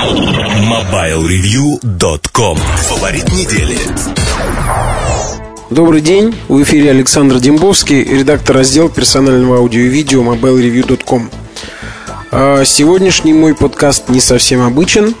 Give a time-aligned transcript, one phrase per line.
[0.00, 3.76] MobileReview.com Фаворит недели.
[5.68, 11.28] Добрый день, в эфире Александр Дембовский, редактор раздела персонального аудио и видео MobileReview.com
[12.30, 15.14] а, Сегодняшний мой подкаст не совсем обычен.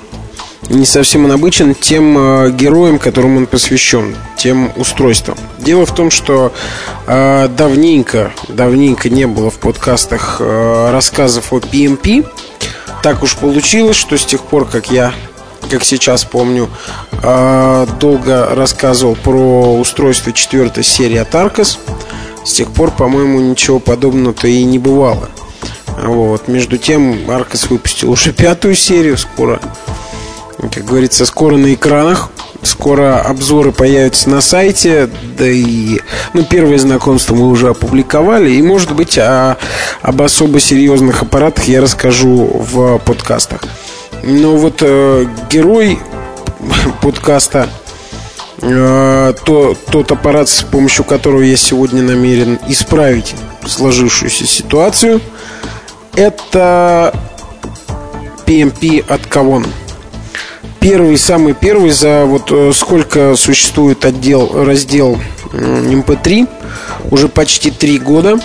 [0.70, 6.10] Не совсем он обычен тем а, героям, которым он посвящен Тем устройствам Дело в том,
[6.10, 6.54] что
[7.06, 12.24] э, давненько, давненько не было в подкастах рассказов о PMP
[13.02, 15.14] Так уж получилось, что с тех пор, как я
[15.70, 16.68] как сейчас помню,
[17.22, 21.78] а, долго рассказывал про устройство четвертой серии от Arcos.
[22.44, 25.30] С тех пор, по-моему, ничего подобного-то и не бывало.
[26.02, 26.48] Вот.
[26.48, 29.60] Между тем, Arcos выпустил уже пятую серию скоро.
[30.72, 32.30] Как говорится, скоро на экранах.
[32.62, 35.98] Скоро обзоры появятся на сайте, да и
[36.34, 39.56] ну, первое знакомство мы уже опубликовали, и, может быть, о,
[40.02, 43.62] об особо серьезных аппаратах я расскажу в подкастах.
[44.22, 45.98] Но вот э, герой
[47.02, 47.68] подкаста
[48.60, 53.34] э, то, тот аппарат, с помощью которого я сегодня намерен исправить
[53.66, 55.20] сложившуюся ситуацию,
[56.14, 57.14] это
[58.46, 59.66] PMP от Kavon.
[60.80, 65.18] Первый, самый первый за вот э, сколько существует отдел, раздел
[65.52, 66.48] MP3,
[67.10, 68.38] уже почти три года.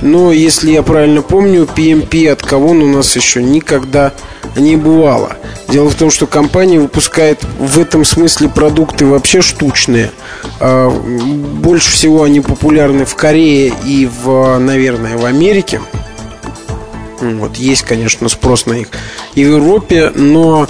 [0.00, 4.14] Но если я правильно помню, PMP от Kavon у нас еще никогда
[4.56, 5.36] не бывало.
[5.68, 10.10] Дело в том, что компания выпускает в этом смысле продукты вообще штучные.
[10.58, 15.80] А, больше всего они популярны в Корее и, в, наверное, в Америке.
[17.20, 18.88] Вот, есть, конечно, спрос на них
[19.34, 20.66] и в Европе, но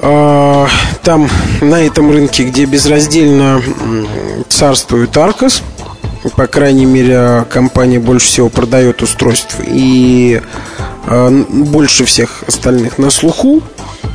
[0.00, 1.28] там,
[1.60, 3.62] на этом рынке, где безраздельно
[4.48, 5.62] царствует Аркос,
[6.36, 10.40] по крайней мере, компания больше всего продает устройств и
[11.06, 13.62] Э, больше всех остальных на слуху.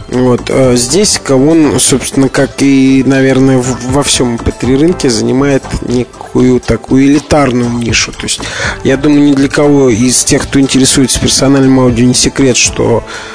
[0.10, 0.50] Вот.
[0.50, 7.70] Э, здесь Кавон, собственно, как и, наверное, во всем MP3 рынке, занимает некую такую элитарную
[7.72, 8.12] нишу.
[8.12, 8.40] То есть,
[8.84, 13.04] я думаю, ни для кого из тех, кто интересуется персональным аудио, не секрет, что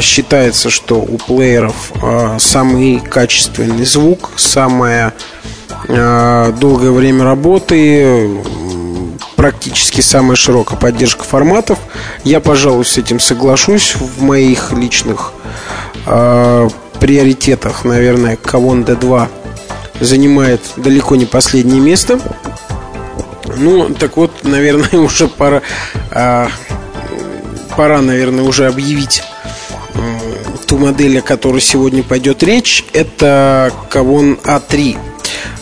[0.00, 5.12] считается, что у плееров а, самый качественный звук, самое
[5.88, 8.40] а, долгое время работы,
[9.36, 11.78] практически самая широкая поддержка форматов.
[12.24, 15.32] Я, пожалуй, с этим соглашусь в моих личных
[16.04, 17.84] приоритетах.
[17.84, 19.28] Наверное, Kavon D2
[20.00, 22.18] занимает далеко не последнее место.
[23.56, 25.62] Ну, так вот, наверное, уже пора,
[26.10, 29.22] пора, наверное, уже объявить
[30.70, 32.84] ту модель, о которой сегодня пойдет речь.
[32.92, 34.96] Это Kavon A3.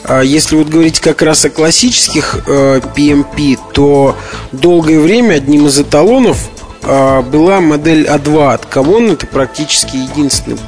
[0.04, 4.16] А если вот говорить как раз о классических э, PMP, то
[4.52, 6.50] долгое время одним из эталонов
[6.82, 9.14] э, была модель А2 от Kavon.
[9.14, 10.58] Это практически единственный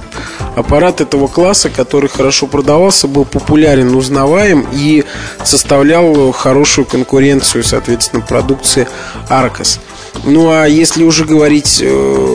[0.56, 5.04] аппарат этого класса, который хорошо продавался, был популярен, узнаваем и
[5.44, 8.88] составлял хорошую конкуренцию, соответственно, продукции
[9.28, 9.80] Arcos.
[10.24, 12.29] Ну а если уже говорить, э,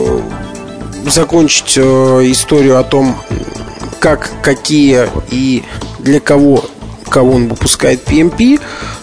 [1.10, 1.80] закончить э,
[2.30, 3.16] историю о том,
[4.00, 5.64] как, какие и
[5.98, 6.64] для кого
[7.08, 8.60] кого он выпускает PMP,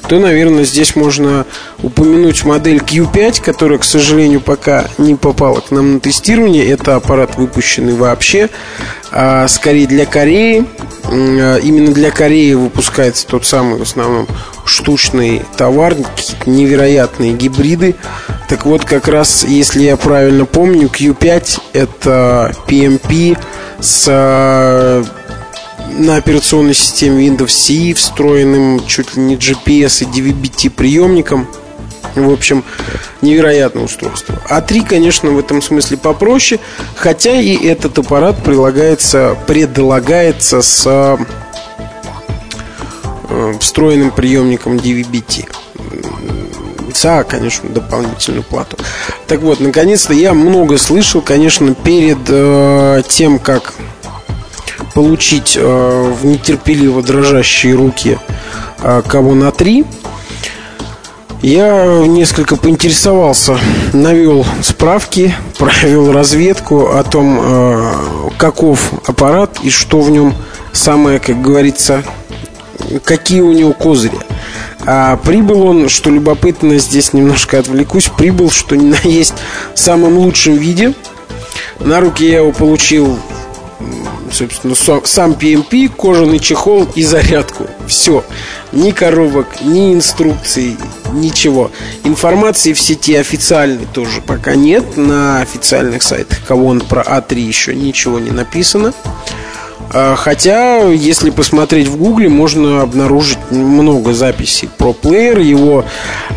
[0.08, 1.46] то, наверное, здесь можно
[1.82, 6.70] упомянуть модель Q5, которая, к сожалению, пока не попала к нам на тестирование.
[6.70, 8.50] Это аппарат, выпущенный вообще
[9.12, 10.66] а, скорее для Кореи.
[11.10, 14.28] Именно для Кореи выпускается тот самый, в основном,
[14.66, 17.96] штучный товар, какие-то невероятные гибриды.
[18.48, 23.38] Так вот, как раз, если я правильно помню, Q5 это PMP
[23.80, 25.04] с
[25.98, 31.48] на операционной системе Windows CE, встроенным чуть ли не GPS и DVB-T приемником.
[32.16, 32.64] В общем,
[33.22, 34.36] невероятное устройство.
[34.50, 36.60] А3, конечно, в этом смысле попроще,
[36.96, 41.18] хотя и этот аппарат прилагается, предлагается с
[43.30, 45.63] э, встроенным приемником DVB-T
[47.04, 48.78] за, конечно, дополнительную плату.
[49.28, 53.74] Так вот, наконец-то я много слышал, конечно, перед э, тем, как
[54.94, 58.18] получить э, в нетерпеливо дрожащие руки
[58.82, 59.86] э, кого на три,
[61.42, 63.58] я несколько поинтересовался,
[63.92, 70.34] навел справки, провел разведку о том, э, каков аппарат и что в нем
[70.72, 72.04] самое, как говорится,
[73.04, 74.20] какие у него козыри.
[74.86, 79.34] А прибыл он, что любопытно, здесь немножко отвлекусь, прибыл, что ни на есть
[79.74, 80.94] в самом лучшем виде.
[81.80, 83.18] На руки я его получил
[84.34, 87.68] собственно, сам PMP, кожаный чехол и зарядку.
[87.88, 88.24] Все.
[88.72, 90.78] Ни коробок, ни инструкций,
[91.12, 91.72] ничего.
[92.04, 94.98] Информации в сети официальной тоже пока нет.
[94.98, 98.94] На официальных сайтах кого он про А3 еще ничего не написано.
[99.92, 105.40] А, хотя, если посмотреть в Гугле, можно обнаружить много записей про плеер.
[105.40, 105.86] Его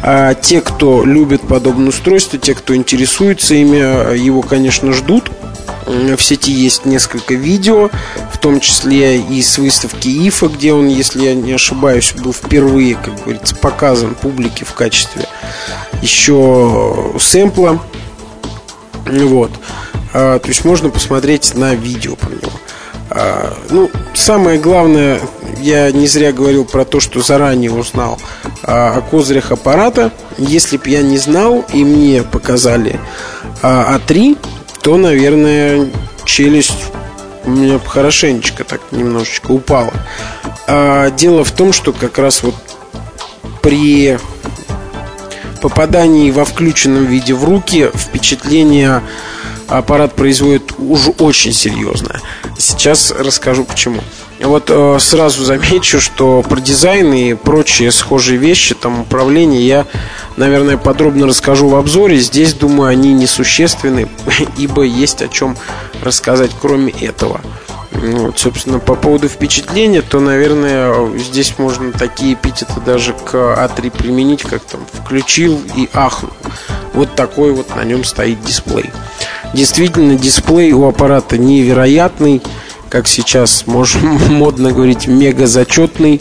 [0.03, 5.31] а, те, кто любит подобное устройство, те, кто интересуется ими, его, конечно, ждут.
[5.87, 7.91] В сети есть несколько видео,
[8.33, 12.97] в том числе и с выставки ИФА, где он, если я не ошибаюсь, был впервые,
[12.97, 15.27] как говорится, показан публике в качестве
[16.03, 17.81] еще сэмпла.
[19.07, 19.51] Вот.
[20.13, 22.53] А, то есть можно посмотреть на видео про него.
[23.19, 25.21] А, ну, самое главное,
[25.59, 28.19] я не зря говорил про то, что заранее узнал
[28.63, 30.13] а, о козырях аппарата.
[30.37, 33.01] Если бы я не знал и мне показали
[33.63, 34.37] А3,
[34.83, 35.89] то, наверное,
[36.27, 36.93] челюсть
[37.45, 39.95] у меня хорошенечко так немножечко упала.
[40.67, 42.55] А дело в том, что как раз вот
[43.63, 44.19] при
[45.63, 49.01] попадании во включенном виде в руки впечатление
[49.69, 52.21] аппарат производит уже очень серьезное.
[52.59, 54.01] Сейчас расскажу почему.
[54.41, 59.87] Вот э, сразу замечу, что про дизайн и прочие схожие вещи, там управление я,
[60.37, 62.19] наверное, подробно расскажу в обзоре.
[62.19, 64.09] Здесь, думаю, они несущественны,
[64.59, 65.57] ибо есть о чем
[66.03, 67.41] рассказать кроме этого.
[67.93, 74.43] Вот, собственно, по поводу впечатления, то, наверное, здесь можно такие эпитеты даже к А3 применить,
[74.43, 76.33] как там включил и ахнул.
[76.93, 78.91] Вот такой вот на нем стоит дисплей.
[79.57, 82.43] Действительно, дисплей у аппарата невероятный,
[82.91, 86.21] как сейчас можно модно говорить, мега зачетный.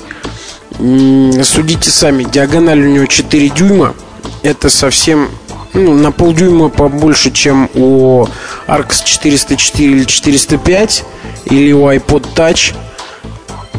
[1.43, 3.93] Судите сами, диагональ у него 4 дюйма.
[4.41, 5.27] Это совсем
[5.73, 8.25] ну, на полдюйма побольше, чем у
[8.67, 11.03] ARX 404 или 405
[11.47, 12.73] или у iPod Touch.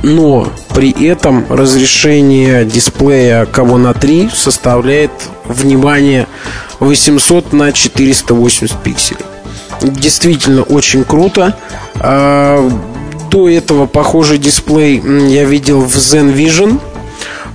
[0.02, 5.12] Но при этом разрешение дисплея кого на 3 составляет,
[5.46, 6.26] внимание,
[6.78, 9.24] 800 на 480 пикселей.
[9.82, 11.56] Действительно очень круто.
[12.00, 12.70] А,
[13.30, 16.80] до этого похожий дисплей я видел в Zen Vision.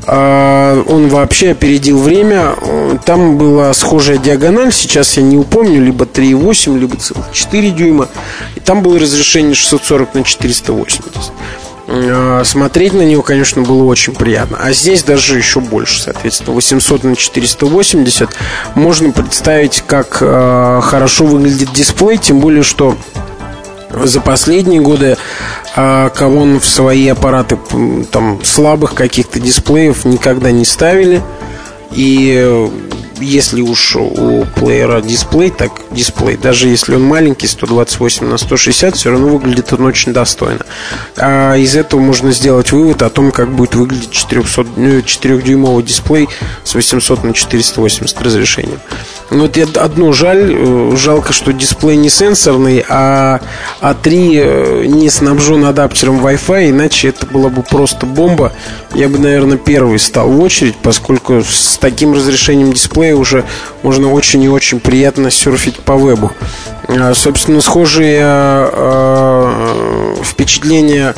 [0.08, 2.56] А, он вообще опередил время.
[3.06, 4.72] Там была схожая диагональ.
[4.72, 6.98] Сейчас я не упомню, либо 3,8, либо
[7.32, 8.08] 4 дюйма.
[8.56, 11.02] И там было разрешение 640 на 480.
[11.94, 14.58] А, смотреть на него, конечно, было очень приятно.
[14.60, 18.30] А здесь даже еще больше, соответственно, 800 на 480.
[18.76, 22.98] Можно представить, как э, хорошо выглядит дисплей, тем более, что
[23.92, 25.18] за последние годы
[25.76, 27.58] а кого он в свои аппараты
[28.12, 31.22] там слабых каких-то дисплеев никогда не ставили.
[31.92, 32.70] И
[33.22, 39.12] если уж у плеера дисплей, так дисплей, даже если он маленький, 128 на 160, все
[39.12, 40.66] равно выглядит он очень достойно.
[41.18, 46.30] А из этого можно сделать вывод о том, как будет выглядеть 400, 4-дюймовый дисплей
[46.64, 48.80] с 800 на 480 разрешением.
[49.32, 53.40] Ну, вот одно жаль, э, жалко, что дисплей не сенсорный, а
[53.80, 54.04] А3
[54.36, 58.52] э, не снабжен адаптером Wi-Fi, иначе это была бы просто бомба.
[58.94, 63.46] Я бы, наверное, первый стал в очередь, поскольку с таким разрешением дисплея уже
[63.84, 66.32] можно очень и очень приятно серфить по вебу.
[66.88, 71.16] А, собственно, схожие э, впечатления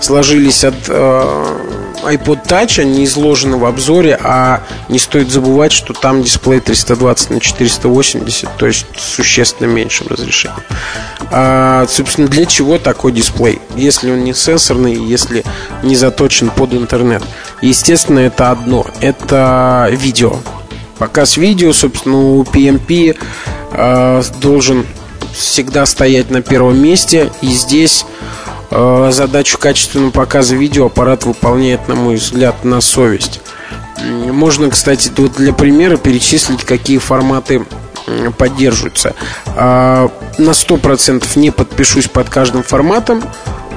[0.00, 0.88] сложились от
[2.02, 7.40] iPod Touch, они изложены в обзоре, а не стоит забывать, что там дисплей 320 на
[7.40, 10.62] 480, то есть существенно меньшим разрешением.
[11.30, 13.60] А, собственно, для чего такой дисплей?
[13.76, 15.44] Если он не сенсорный, если
[15.82, 17.22] не заточен под интернет.
[17.60, 18.86] Естественно, это одно.
[19.00, 20.36] Это видео.
[21.00, 23.16] Показ видео, собственно, у PMP
[23.72, 24.86] а, должен
[25.32, 27.32] всегда стоять на первом месте.
[27.42, 28.04] И здесь
[28.70, 33.40] Э, задачу качественного показа видео аппарат выполняет, на мой взгляд, на совесть.
[34.00, 37.66] Можно, кстати, тут для примера перечислить, какие форматы
[38.38, 39.14] поддерживаются.
[39.56, 43.22] А, на 100% не подпишусь под каждым форматом,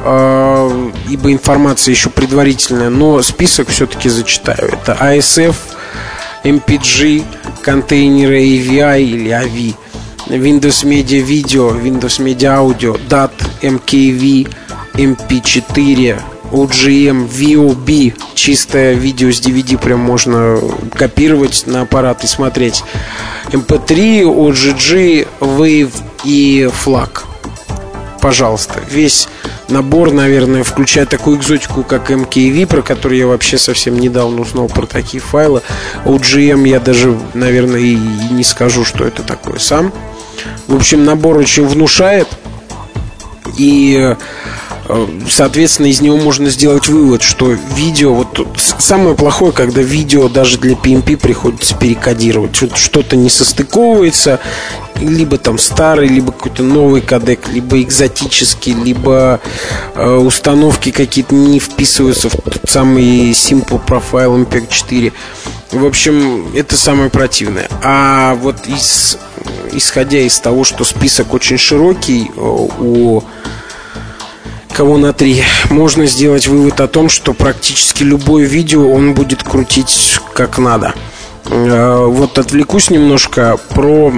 [0.06, 4.74] а, ибо информация еще предварительная, но список все-таки зачитаю.
[4.74, 5.56] Это ASF,
[6.44, 7.24] MPG,
[7.62, 9.76] контейнеры AVI или AVI,
[10.28, 14.48] Windows Media Video, Windows Media Audio, DAT, MKV,
[14.96, 16.22] MP4,
[16.52, 20.60] OGM, VOB, чистое видео с DVD прям можно
[20.94, 22.84] копировать на аппарат и смотреть.
[23.52, 27.33] MP3, OGG, Wave и Flag.
[28.24, 29.28] Пожалуйста, весь
[29.68, 34.86] набор, наверное, включая такую экзотику, как MKV, про который я вообще совсем недавно узнал про
[34.86, 35.62] такие файлы.
[36.06, 39.92] OGM я даже, наверное, и не скажу, что это такое сам.
[40.68, 42.30] В общем, набор очень внушает.
[43.58, 44.16] И
[44.86, 50.58] Э, соответственно, из него можно сделать вывод, что видео, вот самое плохое, когда видео даже
[50.58, 52.56] для PMP приходится перекодировать.
[52.76, 54.40] Что-то не состыковывается,
[55.00, 59.40] либо там старый, либо какой-то новый кодек, либо экзотический, либо
[59.96, 65.14] э, установки какие-то не вписываются в тот самый Simple Profile MPEG-4.
[65.72, 67.68] В общем, это самое противное.
[67.82, 69.18] А вот из,
[69.72, 73.24] исходя из того, что список очень широкий э, у
[74.74, 80.20] кого на три, можно сделать вывод о том, что практически любое видео он будет крутить
[80.34, 80.94] как надо.
[81.46, 84.12] Э, вот отвлекусь немножко про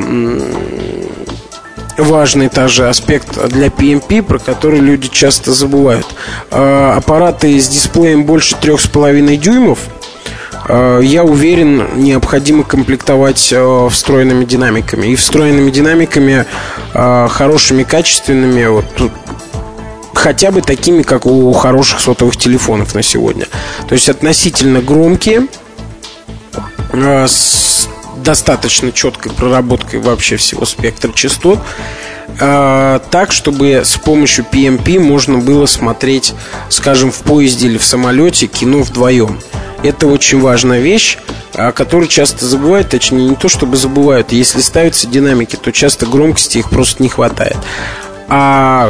[1.98, 6.06] важный также аспект для PMP, про который люди часто забывают.
[6.52, 9.80] Э, аппараты с дисплеем больше 3,5 дюймов
[10.68, 13.54] э, я уверен, необходимо комплектовать
[13.92, 15.08] встроенными динамиками.
[15.08, 16.46] И встроенными динамиками
[16.94, 18.86] хорошими, качественными, вот
[20.14, 23.46] хотя бы такими, как у хороших сотовых телефонов на сегодня.
[23.88, 25.48] То есть относительно громкие,
[27.28, 27.88] с
[28.18, 31.60] достаточно четкой проработкой вообще всего спектра частот,
[32.40, 36.34] э, так, чтобы с помощью PMP можно было смотреть,
[36.70, 39.40] скажем, в поезде или в самолете кино вдвоем.
[39.84, 41.20] Это очень важная вещь,
[41.54, 46.58] о которой часто забывают, точнее не то чтобы забывают, если ставятся динамики, то часто громкости
[46.58, 47.58] их просто не хватает
[48.28, 48.90] а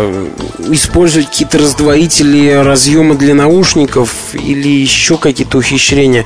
[0.69, 6.25] использовать какие-то раздвоители, разъемы для наушников или еще какие-то ухищрения,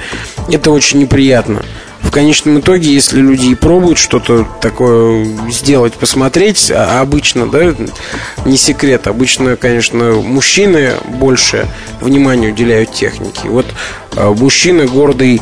[0.49, 1.63] это очень неприятно.
[2.01, 7.75] В конечном итоге, если люди и пробуют что-то такое сделать, посмотреть, а обычно, да,
[8.45, 11.67] не секрет, обычно, конечно, мужчины больше
[11.99, 13.49] внимания уделяют технике.
[13.49, 13.65] Вот
[14.15, 15.41] а, мужчина гордый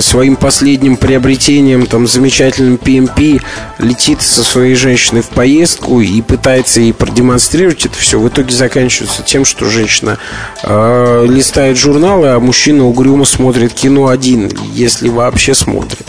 [0.00, 3.40] своим последним приобретением, там, замечательным PMP,
[3.78, 8.18] летит со своей женщиной в поездку и пытается ей продемонстрировать это все.
[8.18, 10.18] В итоге заканчивается тем, что женщина
[10.62, 16.06] э, листает журналы, а мужчина угрюмо смотрит кино один, если вообще смотрит.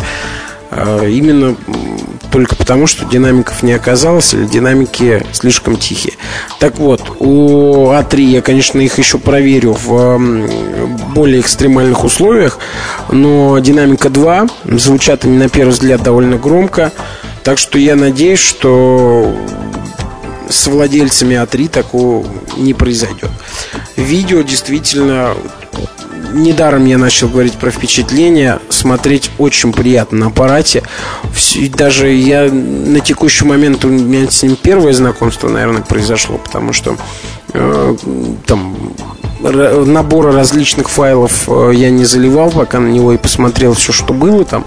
[0.72, 1.56] Э, именно
[2.32, 6.14] только потому, что динамиков не оказалось или динамики слишком тихие.
[6.60, 10.20] Так вот, у А3 я, конечно, их еще проверю в
[11.14, 12.60] более экстремальных условиях,
[13.12, 16.92] но динамика 2 звучат они на первый взгляд довольно громко,
[17.44, 19.36] так что я надеюсь, что
[20.50, 22.26] с владельцами А3 такого
[22.58, 23.32] не произойдет.
[23.96, 25.34] Видео действительно
[26.34, 28.60] недаром я начал говорить про впечатление.
[28.70, 30.84] Смотреть очень приятно на аппарате.
[31.76, 36.98] Даже я на текущий момент у меня с ним первое знакомство, наверное, произошло, потому что
[37.54, 37.96] э,
[38.46, 38.76] там
[39.42, 44.44] набора различных файлов э, я не заливал, пока на него и посмотрел все, что было
[44.44, 44.66] там.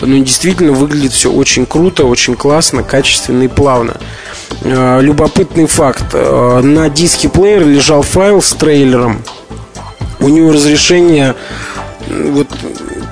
[0.00, 3.96] Но действительно выглядит все очень круто, очень классно, качественно и плавно.
[4.62, 6.06] Э, любопытный факт.
[6.12, 9.18] Э, на диске плеер лежал файл с трейлером
[10.26, 11.36] у него разрешение
[12.08, 12.48] вот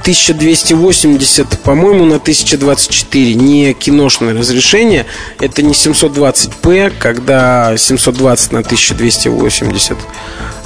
[0.03, 5.07] 1280, по-моему, на 1024, не киношное разрешение.
[5.41, 9.97] Это не 720p, когда 720 на 1280,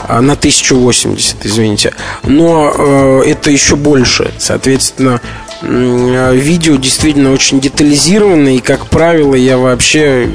[0.08, 1.94] а на 1080, извините.
[2.24, 4.32] Но э, это еще больше.
[4.38, 5.20] Соответственно,
[5.62, 10.28] э, видео действительно очень детализированное, и, как правило, я вообще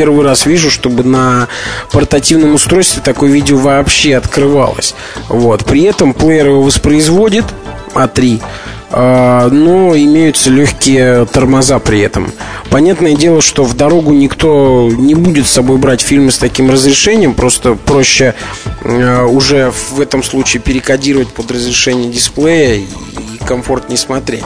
[0.00, 1.48] первый раз вижу, чтобы на
[1.92, 4.94] портативном устройстве такое видео вообще открывалось.
[5.28, 5.66] Вот.
[5.66, 7.44] При этом плеер его воспроизводит
[7.92, 8.40] А3,
[8.92, 12.32] а, но имеются легкие тормоза при этом.
[12.70, 17.34] Понятное дело, что в дорогу никто не будет с собой брать фильмы с таким разрешением,
[17.34, 18.34] просто проще
[18.82, 22.86] а, уже в этом случае перекодировать под разрешение дисплея и
[23.44, 24.44] комфортнее смотреть.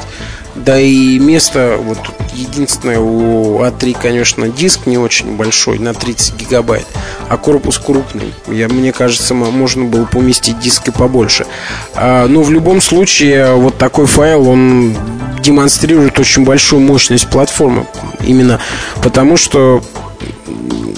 [0.54, 1.99] Да и место, вот
[2.32, 6.87] единственное, у А3, конечно, диск не очень большой, на 30 гигабайт,
[7.28, 8.32] а корпус крупный.
[8.46, 11.46] Я, мне кажется, можно было поместить диск и побольше.
[11.94, 14.96] А, но в любом случае, вот такой файл, он
[15.40, 17.87] демонстрирует очень большую мощность платформы.
[18.25, 18.61] Именно
[19.02, 19.82] потому, что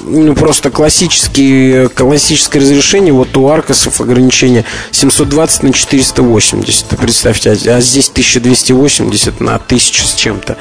[0.06, 7.80] ну, просто классические, классическое разрешение, вот у Аркасов ограничение 720 на 480, представьте, а, а
[7.80, 10.56] здесь 1280 на 1000 с чем-то.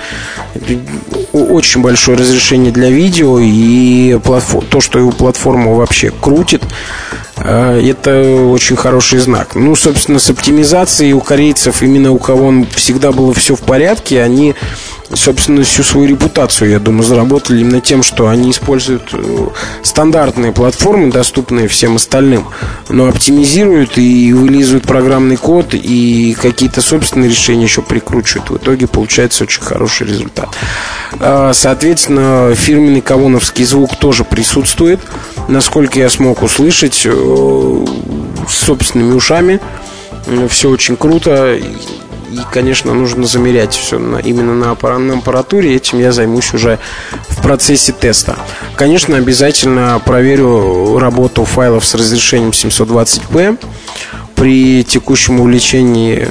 [1.32, 6.64] Очень большое разрешение для видео, и платформ, то, что его платформа вообще крутит,
[7.38, 9.54] э, это очень хороший знак.
[9.54, 14.56] Ну, собственно, с оптимизацией у корейцев, именно у кого всегда было все в порядке, они
[15.14, 19.48] собственно, всю свою репутацию, я думаю, заработали именно тем, что они используют э,
[19.84, 22.48] стандартные платформы, доступные всем остальным,
[22.90, 28.50] но оптимизируют и вылизывают программный код и какие-то собственные решения еще прикручивают.
[28.50, 30.50] В итоге получается очень хороший результат.
[31.20, 35.00] А, соответственно, фирменный кавоновский звук тоже присутствует.
[35.48, 37.86] Насколько я смог услышать э,
[38.50, 39.60] собственными ушами,
[40.50, 41.60] все очень круто.
[42.36, 45.74] И, конечно, нужно замерять все на, именно на аппаратуре.
[45.74, 46.80] Этим я займусь уже
[47.30, 48.38] в процессе теста.
[48.75, 53.58] Конечно, обязательно проверю работу файлов с разрешением 720p
[54.36, 56.27] при текущем увлечении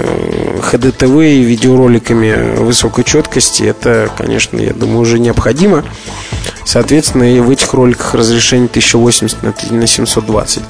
[0.71, 5.85] HDTV э, и видеороликами высокой четкости это, конечно, я думаю, уже необходимо.
[6.65, 10.63] Соответственно, и в этих роликах разрешение 1080 на 720.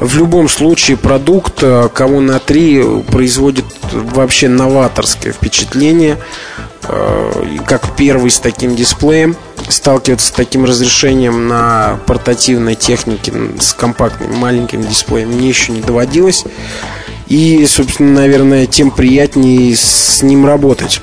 [0.00, 6.18] В любом случае, продукт э, кого на 3 производит вообще новаторское впечатление.
[6.82, 9.36] Э, как первый с таким дисплеем
[9.68, 16.44] сталкиваться с таким разрешением на портативной технике с компактным маленьким дисплеем мне еще не доводилось.
[17.28, 21.00] И, собственно, наверное, тем приятнее с ним работать.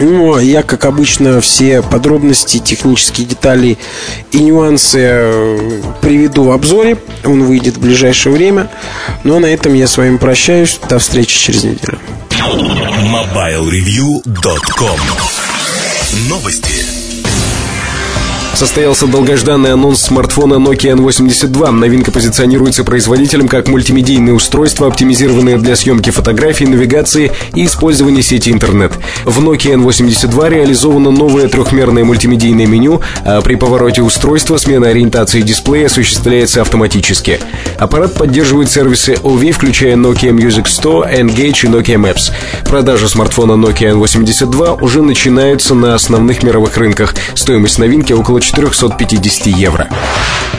[0.00, 3.76] Ну, а я, как обычно, все подробности, технические детали
[4.32, 6.96] и нюансы э, приведу в обзоре.
[7.24, 8.70] Он выйдет в ближайшее время.
[9.24, 10.80] Ну, а на этом я с вами прощаюсь.
[10.88, 11.98] До встречи через неделю.
[12.30, 15.00] MobileReview.com
[16.28, 16.89] Новости
[18.54, 21.70] Состоялся долгожданный анонс смартфона Nokia N82.
[21.70, 28.92] Новинка позиционируется производителем как мультимедийное устройство, оптимизированное для съемки фотографий, навигации и использования сети интернет.
[29.24, 35.86] В Nokia N82 реализовано новое трехмерное мультимедийное меню, а при повороте устройства смена ориентации дисплея
[35.86, 37.40] осуществляется автоматически.
[37.78, 42.30] Аппарат поддерживает сервисы OV, включая Nokia Music 100, Engage и Nokia Maps.
[42.66, 47.14] Продажи смартфона Nokia N82 уже начинаются на основных мировых рынках.
[47.34, 49.88] Стоимость новинки около 450 евро.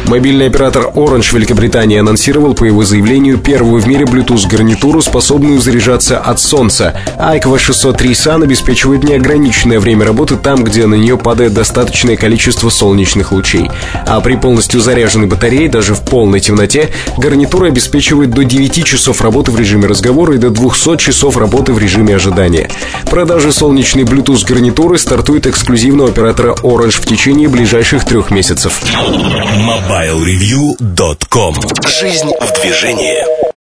[0.08, 6.40] Мобильный оператор Orange Великобритании анонсировал по его заявлению первую в мире Bluetooth-гарнитуру, способную заряжаться от
[6.40, 7.00] солнца.
[7.18, 13.32] Айква 603 Sun обеспечивает неограниченное время работы там, где на нее падает достаточное количество солнечных
[13.32, 13.70] лучей.
[14.06, 19.52] А при полностью заряженной батарее, даже в полной темноте, гарнитура обеспечивает до 9 часов работы
[19.52, 22.70] в режиме разговора и до 200 часов работы в режиме ожидания.
[23.10, 28.82] Продажи солнечной Bluetooth-гарнитуры стартуют эксклюзивно оператора Orange в течение ближайших трех месяцев.
[28.84, 31.56] MobileReview.com
[31.88, 33.51] Жизнь в движении